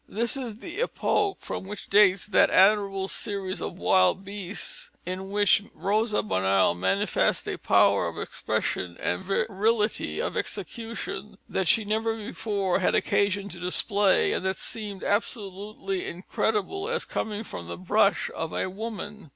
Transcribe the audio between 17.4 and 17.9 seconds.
from the